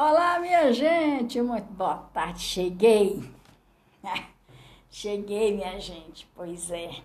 [0.00, 2.38] Olá, minha gente, muito boa tarde.
[2.38, 3.20] Cheguei.
[4.88, 6.24] Cheguei, minha gente.
[6.36, 7.02] Pois é.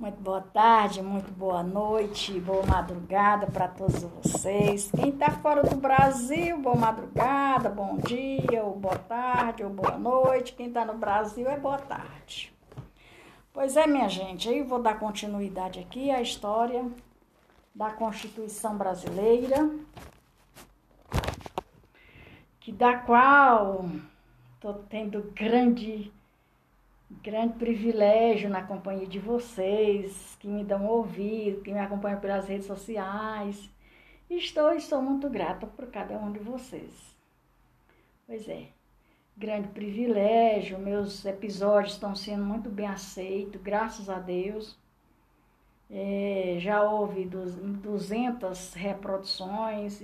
[0.00, 4.90] Muito boa tarde, muito boa noite, boa madrugada para todos vocês.
[4.90, 10.54] Quem está fora do Brasil, boa madrugada, bom dia, ou boa tarde, ou boa noite.
[10.54, 12.56] Quem está no Brasil é boa tarde.
[13.52, 16.90] Pois é, minha gente, aí vou dar continuidade aqui à história
[17.74, 19.70] da Constituição Brasileira,
[22.68, 23.86] que da qual
[24.54, 26.12] estou tendo grande,
[27.22, 32.66] grande privilégio na companhia de vocês, que me dão ouvido, que me acompanham pelas redes
[32.66, 33.70] sociais.
[34.28, 36.92] Estou, estou muito grata por cada um de vocês.
[38.26, 38.68] Pois é,
[39.34, 44.78] grande privilégio, meus episódios estão sendo muito bem aceitos, graças a Deus.
[45.90, 50.02] É, já houve 200 reproduções,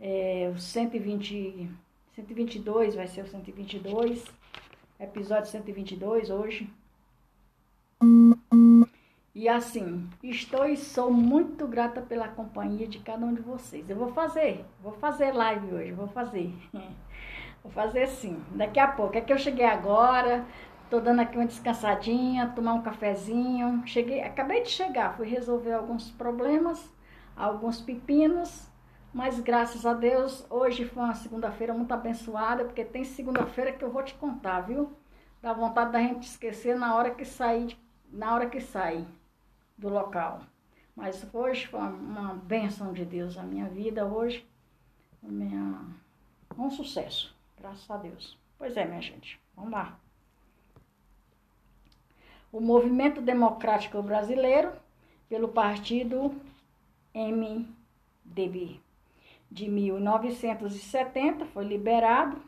[0.00, 1.70] é, 120,
[2.14, 4.24] 122 vai ser o 122,
[5.00, 6.70] episódio 122 hoje.
[9.34, 13.88] E assim, estou e sou muito grata pela companhia de cada um de vocês.
[13.88, 16.52] Eu vou fazer, vou fazer live hoje, vou fazer.
[17.60, 19.18] Vou fazer sim, daqui a pouco.
[19.18, 20.46] É que eu cheguei agora,
[20.88, 23.82] tô dando aqui uma descansadinha, tomar um cafezinho.
[23.84, 26.88] Cheguei, acabei de chegar, fui resolver alguns problemas,
[27.36, 28.67] alguns pepinos
[29.18, 33.90] mas graças a Deus, hoje foi uma segunda-feira muito abençoada, porque tem segunda-feira que eu
[33.90, 34.92] vou te contar, viu?
[35.42, 37.76] Dá vontade da gente esquecer na hora que sair,
[38.08, 39.04] na hora que sai
[39.76, 40.42] do local.
[40.94, 44.46] Mas hoje foi uma bênção de Deus na minha vida hoje.
[45.20, 45.80] Minha,
[46.56, 48.38] um sucesso, graças a Deus.
[48.56, 49.98] Pois é, minha gente, vamos lá.
[52.52, 54.70] O Movimento Democrático Brasileiro,
[55.28, 56.40] pelo partido
[57.12, 58.80] MDB
[59.50, 62.40] de 1970 foi liberado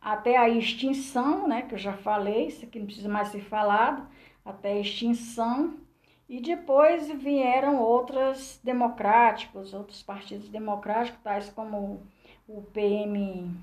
[0.00, 4.06] até a extinção, né, que eu já falei, isso aqui não precisa mais ser falado,
[4.44, 5.74] até a extinção.
[6.28, 12.02] E depois vieram outras democráticos, outros partidos democráticos, tais como
[12.48, 13.54] o PMDB,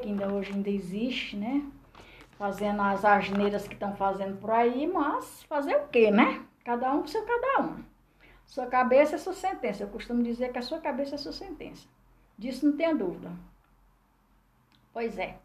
[0.00, 1.62] que ainda hoje ainda existe, né?
[2.38, 6.42] Fazendo as asneiras que estão fazendo por aí, mas fazer o quê, né?
[6.64, 7.82] Cada um com seu cada um.
[8.48, 9.84] Sua cabeça é sua sentença.
[9.84, 11.86] Eu costumo dizer que a sua cabeça é sua sentença.
[12.36, 13.30] Disso não tenha dúvida.
[14.90, 15.38] Pois é.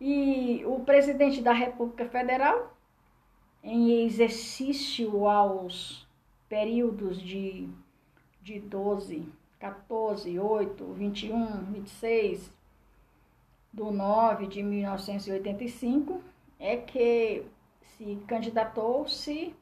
[0.00, 2.76] E o presidente da República Federal,
[3.62, 6.06] em exercício aos
[6.48, 7.68] períodos de,
[8.40, 9.28] de 12,
[9.58, 12.52] 14, 8, 21, 26,
[13.72, 16.22] do 9 de 1985,
[16.58, 17.44] é que
[17.82, 19.54] se candidatou-se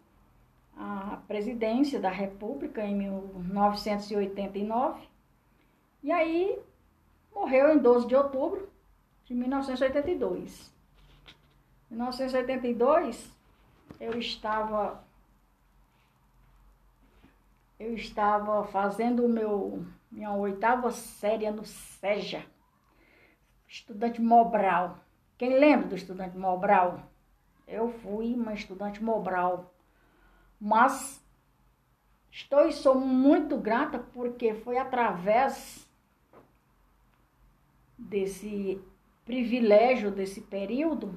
[0.78, 5.08] a presidência da República em 1989.
[6.02, 6.58] E aí
[7.34, 8.70] morreu em 12 de outubro
[9.24, 10.72] de 1982.
[11.90, 13.36] Em 1982
[13.98, 15.02] eu estava
[17.78, 22.44] eu estava fazendo o meu minha oitava série no SEJA,
[23.66, 24.98] estudante Mobral.
[25.36, 27.02] Quem lembra do estudante Mobral?
[27.66, 29.72] Eu fui uma estudante Mobral
[30.60, 31.24] mas
[32.30, 35.88] estou e sou muito grata porque foi através
[37.96, 38.80] desse
[39.24, 41.14] privilégio, desse período,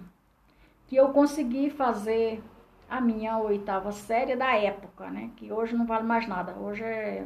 [0.87, 2.43] que eu consegui fazer
[2.89, 5.31] a minha oitava série da época, né?
[5.37, 6.57] Que hoje não vale mais nada.
[6.57, 7.25] Hoje é.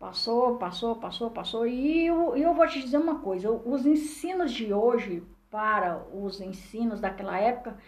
[0.00, 1.64] Passou, passou, passou, passou.
[1.64, 7.00] E eu, eu vou te dizer uma coisa: os ensinos de hoje para os ensinos
[7.00, 7.78] daquela época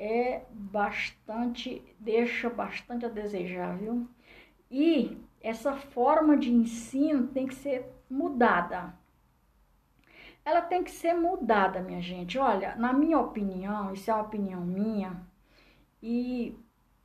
[0.00, 4.08] é bastante, deixa bastante a desejar, viu?
[4.70, 8.94] E essa forma de ensino tem que ser mudada.
[10.42, 12.38] Ela tem que ser mudada, minha gente.
[12.38, 15.20] Olha, na minha opinião, isso é uma opinião minha,
[16.02, 16.56] e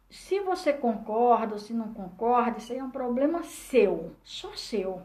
[0.09, 5.01] se você concorda ou se não concorda, isso aí é um problema seu, só seu.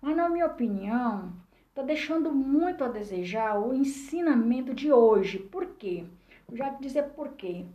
[0.00, 1.32] Mas na minha opinião,
[1.74, 5.38] tá deixando muito a desejar o ensinamento de hoje.
[5.38, 6.06] Por quê?
[6.52, 7.66] Já dizer por quê.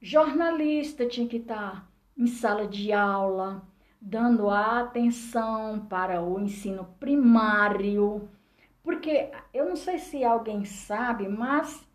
[0.00, 3.62] Jornalista tinha que estar em sala de aula,
[4.00, 8.28] dando atenção para o ensino primário,
[8.82, 11.86] porque eu não sei se alguém sabe, mas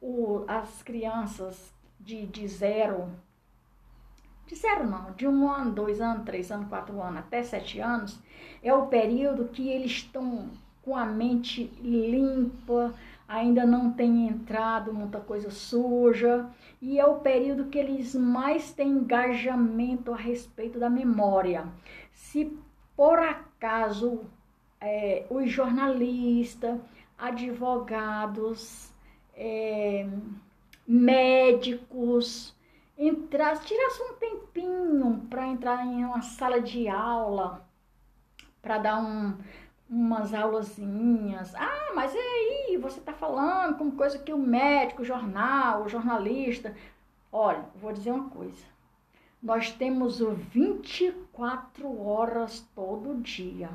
[0.00, 3.10] o, as crianças de, de zero,
[4.46, 8.20] de zero não, de um ano, dois anos, três anos, quatro anos, até sete anos,
[8.62, 10.48] é o período que eles estão
[10.82, 12.94] com a mente limpa,
[13.28, 16.48] ainda não tem entrado muita coisa suja,
[16.80, 21.68] e é o período que eles mais têm engajamento a respeito da memória.
[22.10, 22.58] Se
[22.96, 24.22] por acaso
[24.80, 26.80] é, os jornalistas,
[27.18, 28.90] advogados,
[29.36, 30.08] é,
[30.86, 32.56] médicos,
[32.96, 37.68] entrar, tirasse um tempinho para entrar em uma sala de aula,
[38.62, 39.36] para dar um,
[39.88, 41.54] umas aulazinhas.
[41.54, 45.88] Ah, mas e aí, você está falando com coisa que o médico, o jornal, o
[45.88, 46.74] jornalista.
[47.32, 48.64] Olha, vou dizer uma coisa.
[49.42, 53.70] Nós temos 24 horas todo dia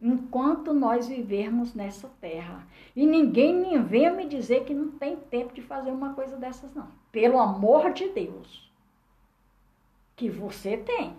[0.00, 2.66] enquanto nós vivermos nessa terra.
[2.94, 6.88] E ninguém venha me dizer que não tem tempo de fazer uma coisa dessas, não.
[7.10, 8.70] Pelo amor de Deus.
[10.14, 11.16] Que você tem.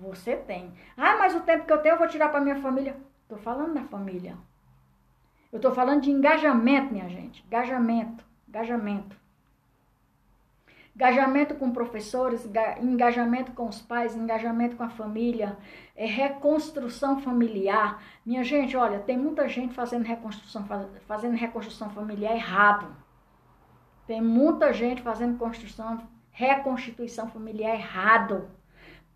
[0.00, 0.72] Você tem.
[0.96, 2.96] Ah, mas o tempo que eu tenho eu vou tirar para minha família.
[3.22, 4.36] Estou falando da família.
[5.52, 7.44] Eu estou falando de engajamento, minha gente.
[7.46, 8.24] Engajamento.
[8.48, 9.20] Engajamento
[11.00, 12.46] engajamento com professores,
[12.82, 15.56] engajamento com os pais, engajamento com a família,
[15.96, 18.02] é reconstrução familiar.
[18.24, 20.66] Minha gente, olha, tem muita gente fazendo reconstrução,
[21.06, 22.94] fazendo reconstrução familiar errado.
[24.06, 28.50] Tem muita gente fazendo construção, reconstituição familiar errado.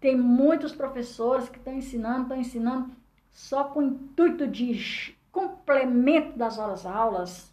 [0.05, 2.91] Tem muitos professores que estão ensinando, estão ensinando
[3.31, 7.51] só com o intuito de complemento das horas aulas.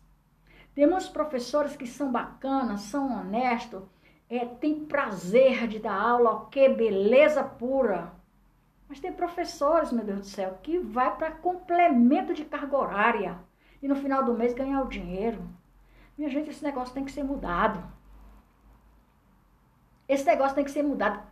[0.76, 3.82] Tem muitos professores que são bacanas, são honestos,
[4.30, 8.12] é, tem prazer de dar aula, que beleza pura.
[8.90, 13.40] Mas tem professores, meu Deus do céu, que vai para complemento de carga horária
[13.82, 15.42] e no final do mês ganhar o dinheiro.
[16.18, 17.82] Minha gente, esse negócio tem que ser mudado.
[20.06, 21.31] Esse negócio tem que ser mudado.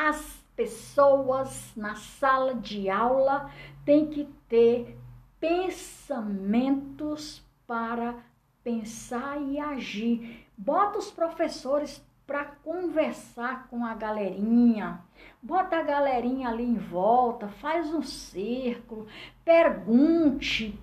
[0.00, 3.50] As pessoas na sala de aula
[3.84, 4.96] têm que ter
[5.40, 8.14] pensamentos para
[8.62, 10.46] pensar e agir.
[10.56, 15.00] Bota os professores para conversar com a galerinha.
[15.42, 19.08] Bota a galerinha ali em volta, faz um círculo,
[19.44, 20.78] pergunte,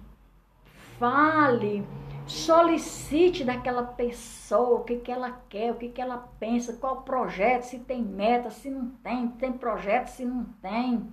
[1.00, 1.88] fale,
[2.28, 7.64] solicite daquela pessoa o que, que ela quer, o que, que ela pensa, qual projeto,
[7.64, 11.10] se tem meta, se não tem, tem projeto, se não tem.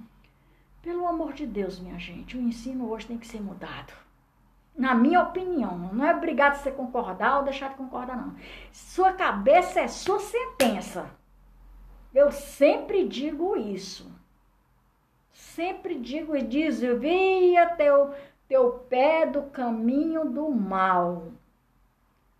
[0.80, 3.92] Pelo amor de Deus, minha gente, o ensino hoje tem que ser mudado
[4.76, 5.76] na minha opinião.
[5.92, 8.34] Não é obrigado você concordar ou deixar de concordar, não.
[8.72, 11.10] Sua cabeça é sua sentença.
[12.14, 14.10] Eu sempre digo isso.
[15.30, 18.14] Sempre digo e desvia teu,
[18.52, 21.32] teu pé do caminho do mal.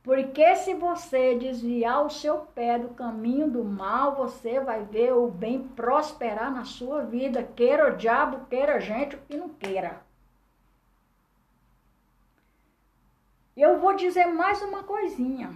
[0.03, 5.31] Porque se você desviar o seu pé do caminho do mal, você vai ver o
[5.31, 7.43] bem prosperar na sua vida.
[7.43, 10.03] Queira o diabo, queira a gente, o que não queira.
[13.57, 15.51] Eu vou dizer mais uma coisinha.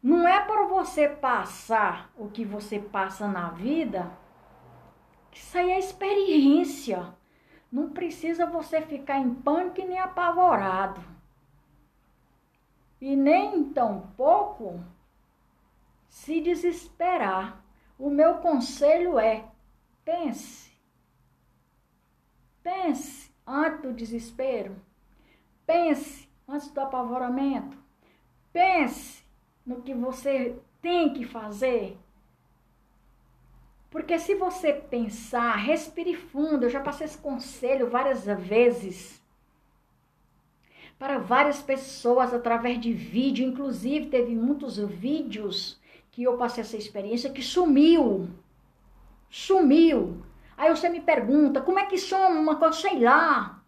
[0.00, 4.12] Não é para você passar o que você passa na vida,
[5.32, 7.18] que isso aí é experiência.
[7.70, 11.00] Não precisa você ficar em pânico nem apavorado.
[13.00, 14.84] E nem tão pouco
[16.08, 17.64] se desesperar.
[17.98, 19.48] O meu conselho é:
[20.04, 20.70] pense.
[22.62, 24.76] Pense antes do desespero.
[25.64, 27.78] Pense antes do apavoramento.
[28.52, 29.24] Pense
[29.64, 31.96] no que você tem que fazer.
[33.90, 39.20] Porque se você pensar, respire fundo, eu já passei esse conselho várias vezes
[41.00, 45.80] para várias pessoas através de vídeo, inclusive teve muitos vídeos
[46.10, 48.28] que eu passei essa experiência que sumiu.
[49.30, 50.22] Sumiu.
[50.58, 53.62] Aí você me pergunta, como é que some uma coisa, sei lá.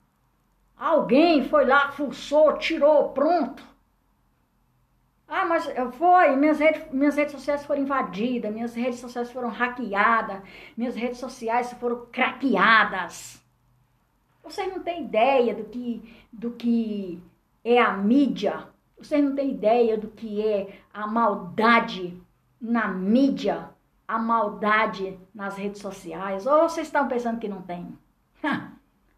[0.76, 3.71] Alguém foi lá, fuçou, tirou, pronto.
[5.34, 10.42] Ah, mas foi, minhas redes, minhas redes sociais foram invadidas, minhas redes sociais foram hackeadas,
[10.76, 13.42] minhas redes sociais foram craqueadas.
[14.44, 17.22] Vocês não têm ideia do que, do que
[17.64, 22.14] é a mídia, vocês não têm ideia do que é a maldade
[22.60, 23.70] na mídia,
[24.06, 27.96] a maldade nas redes sociais, ou vocês estão pensando que não tem?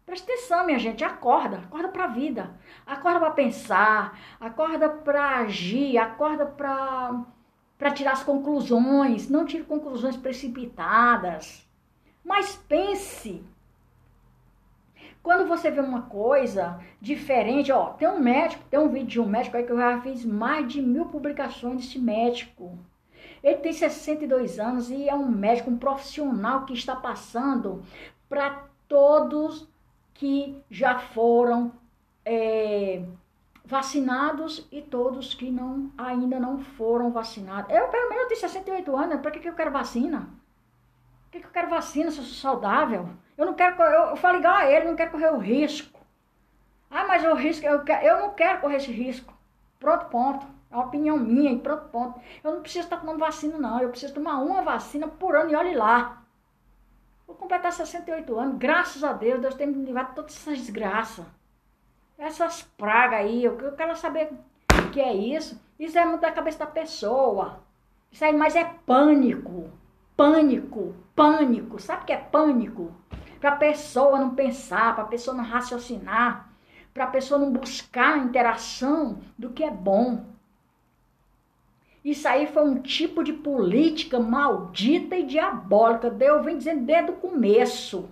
[0.05, 2.51] Presta atenção, minha gente, acorda, acorda para a vida,
[2.85, 11.67] acorda para pensar, acorda para agir, acorda para tirar as conclusões, não tire conclusões precipitadas,
[12.23, 13.43] mas pense.
[15.23, 19.25] Quando você vê uma coisa diferente, ó, tem um médico, tem um vídeo de um
[19.25, 22.77] médico aí que eu já fiz mais de mil publicações desse médico.
[23.41, 27.81] Ele tem 62 anos e é um médico, um profissional que está passando
[28.29, 29.67] para todos
[30.15, 31.73] que já foram
[32.25, 33.03] é,
[33.63, 37.71] vacinados e todos que não, ainda não foram vacinados.
[37.71, 40.29] Eu, pelo menos, tenho 68 anos, para que, que eu quero vacina?
[41.25, 43.09] Por que, que eu quero vacina se eu sou saudável?
[43.37, 45.99] Eu não quero, eu, eu falo igual a ele, não quero correr o risco.
[46.89, 49.33] Ah, mas o risco, eu, eu não quero correr esse risco.
[49.79, 50.47] Pronto, ponto.
[50.71, 52.19] É uma opinião minha e pronto, ponto.
[52.41, 53.81] Eu não preciso estar tomando vacina, não.
[53.81, 56.24] Eu preciso tomar uma vacina por ano e olhe lá.
[57.27, 58.57] Vou completar 68 anos.
[58.57, 61.25] Graças a Deus, Deus tem me livrado de todas essas desgraças.
[62.17, 63.43] Essas pragas aí.
[63.43, 64.31] Eu, eu quero saber
[64.85, 65.59] o que é isso.
[65.79, 67.59] Isso é muito da cabeça da pessoa.
[68.11, 69.69] Isso aí, mas é pânico.
[70.15, 71.81] Pânico, pânico.
[71.81, 72.93] Sabe o que é pânico?
[73.39, 76.49] Para a pessoa não pensar, para a pessoa não raciocinar,
[76.93, 80.25] para a pessoa não buscar interação do que é bom.
[82.05, 86.07] Isso aí foi um tipo de política maldita e diabólica.
[86.07, 88.07] Deus vem dizendo desde o começo.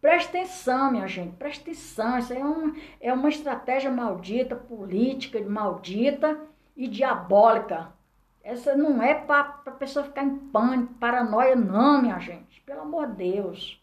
[0.00, 2.16] Presta atenção, minha gente, presta atenção.
[2.16, 6.40] Isso é uma, é uma estratégia maldita, política maldita
[6.76, 7.92] e diabólica.
[8.40, 12.60] Essa não é para a pessoa ficar em pânico, paranoia, não, minha gente.
[12.60, 13.82] Pelo amor de Deus.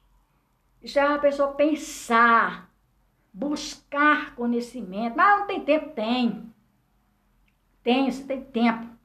[0.81, 2.71] Isso é uma pessoa pensar,
[3.33, 5.17] buscar conhecimento.
[5.17, 5.89] Mas não tem tempo?
[5.89, 6.53] Tem.
[7.83, 8.98] Tem, você tem tempo.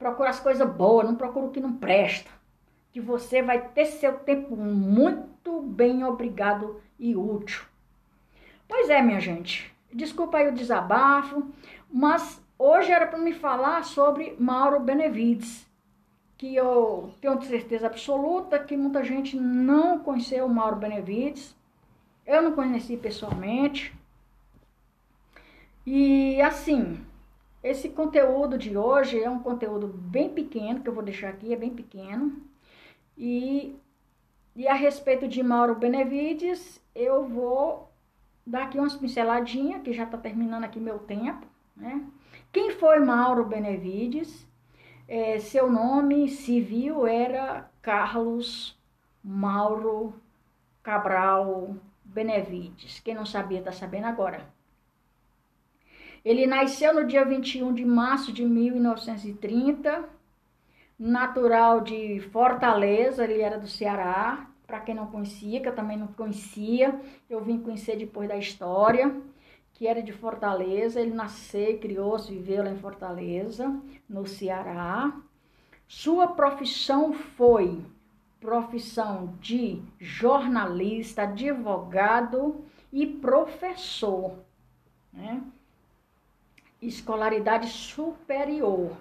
[0.00, 2.28] Procura as coisas boas, não procura o que não presta.
[2.90, 7.62] Que você vai ter seu tempo muito bem obrigado e útil.
[8.66, 9.72] Pois é, minha gente.
[9.92, 11.48] Desculpa aí o desabafo,
[11.88, 15.66] mas Hoje era para me falar sobre Mauro Benevides,
[16.36, 21.56] que eu tenho certeza absoluta que muita gente não conheceu o Mauro Benevides.
[22.26, 23.98] Eu não conheci pessoalmente.
[25.86, 27.02] E assim,
[27.62, 31.56] esse conteúdo de hoje é um conteúdo bem pequeno, que eu vou deixar aqui, é
[31.56, 32.42] bem pequeno.
[33.16, 33.76] E,
[34.56, 37.90] e a respeito de Mauro Benevides, eu vou
[38.46, 42.04] dar aqui umas pinceladinhas, que já está terminando aqui meu tempo, né?
[42.52, 44.48] Quem foi Mauro Benevides?
[45.06, 48.78] É, seu nome civil era Carlos
[49.22, 50.14] Mauro
[50.82, 53.00] Cabral Benevides.
[53.00, 54.48] Quem não sabia está sabendo agora.
[56.24, 60.08] Ele nasceu no dia 21 de março de 1930,
[60.98, 64.46] natural de Fortaleza, ele era do Ceará.
[64.66, 69.12] Para quem não conhecia, que eu também não conhecia, eu vim conhecer depois da história
[69.80, 71.00] que era de Fortaleza.
[71.00, 73.74] Ele nasceu, criou-se, viveu lá em Fortaleza,
[74.06, 75.10] no Ceará.
[75.88, 77.80] Sua profissão foi
[78.38, 82.62] profissão de jornalista, advogado
[82.92, 84.34] e professor,
[85.10, 85.42] né?
[86.80, 88.96] Escolaridade superior.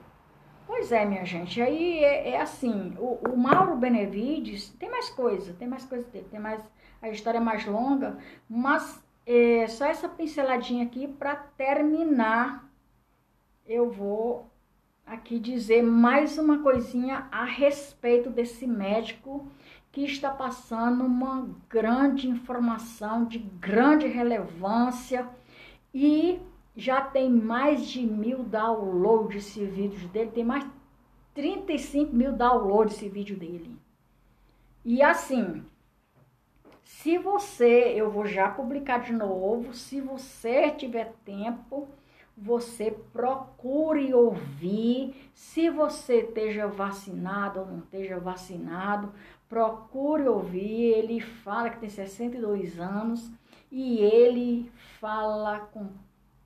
[0.67, 5.51] Pois é, minha gente, aí é, é assim, o, o, Mauro Benevides, tem mais coisa,
[5.53, 6.63] tem mais coisa dele, tem mais,
[7.01, 12.69] a história é mais longa, mas é, só essa pinceladinha aqui para terminar.
[13.65, 14.47] Eu vou
[15.05, 19.47] aqui dizer mais uma coisinha a respeito desse médico
[19.91, 25.27] que está passando uma grande informação de grande relevância
[25.91, 26.39] e
[26.79, 30.65] já tem mais de mil downloads esse vídeo dele, tem mais
[31.33, 33.77] 35 mil downloads esse vídeo dele.
[34.85, 35.63] E assim,
[36.81, 41.87] se você, eu vou já publicar de novo, se você tiver tempo,
[42.37, 45.29] você procure ouvir.
[45.33, 49.13] Se você esteja vacinado ou não esteja vacinado,
[49.49, 50.93] procure ouvir.
[50.93, 53.29] Ele fala que tem 62 anos
[53.69, 55.89] e ele fala com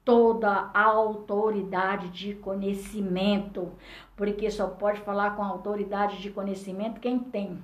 [0.05, 3.71] toda a autoridade de conhecimento,
[4.15, 7.61] porque só pode falar com autoridade de conhecimento quem tem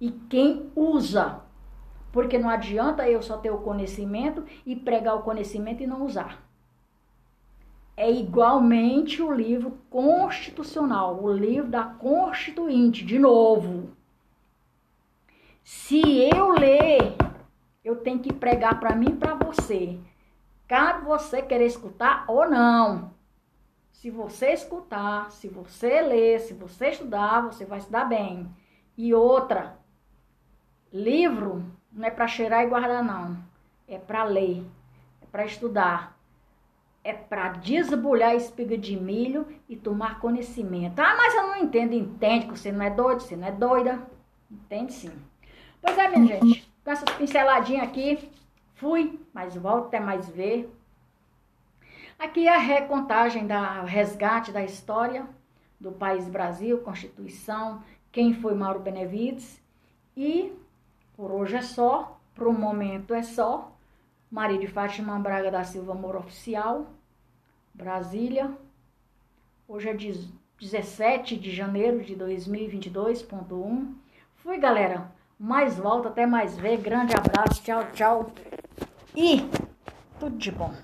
[0.00, 1.40] e quem usa.
[2.12, 6.42] Porque não adianta eu só ter o conhecimento e pregar o conhecimento e não usar.
[7.96, 13.90] É igualmente o livro constitucional, o livro da Constituinte, de novo.
[15.64, 16.00] Se
[16.34, 17.16] eu ler,
[17.82, 19.98] eu tenho que pregar para mim e para você.
[20.68, 23.14] Cabe você querer escutar ou não.
[23.92, 28.48] Se você escutar, se você ler, se você estudar, você vai se dar bem.
[28.96, 29.78] E outra,
[30.92, 33.36] livro não é para cheirar e guardar, não.
[33.88, 34.64] É para ler,
[35.22, 36.18] é para estudar,
[37.02, 40.98] é para desbulhar a espiga de milho e tomar conhecimento.
[40.98, 41.92] Ah, mas eu não entendo.
[41.94, 44.02] Entende que você não é doido, você não é doida.
[44.50, 45.12] Entende sim.
[45.80, 48.28] Pois é, minha gente, com essas pinceladinhas aqui,
[48.76, 50.72] fui, mas volto até mais ver.
[52.18, 55.26] Aqui é a recontagem da resgate da história
[55.78, 59.60] do país Brasil, Constituição, quem foi Mauro Benevides
[60.16, 60.52] e
[61.16, 63.72] por hoje é só, para o momento é só.
[64.30, 66.86] Maria de Fátima Braga da Silva Amor Oficial,
[67.72, 68.52] Brasília.
[69.68, 69.94] Hoje é
[70.58, 73.94] 17 de janeiro de 2022.1.
[74.34, 75.10] Fui, galera.
[75.38, 76.78] Mais volta, até mais ver.
[76.78, 78.32] Grande abraço, tchau, tchau.
[79.16, 79.38] E
[80.20, 80.74] tudo de bom.